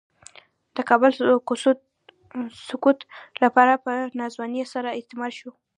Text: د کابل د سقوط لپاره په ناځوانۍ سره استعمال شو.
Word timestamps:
د 0.75 0.77
کابل 0.89 1.11
د 1.17 1.19
سقوط 2.67 2.99
لپاره 3.43 3.73
په 3.85 3.91
ناځوانۍ 4.19 4.63
سره 4.73 4.97
استعمال 4.99 5.31
شو. 5.39 5.51